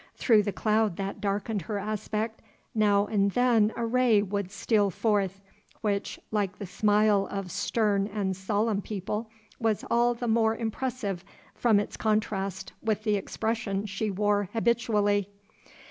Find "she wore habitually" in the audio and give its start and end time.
13.85-15.29